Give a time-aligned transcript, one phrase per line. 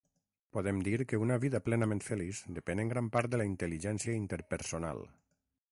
[0.55, 5.07] Podem dir que una vida plenament feliç depèn en gran part de la intel·ligència interpersonal.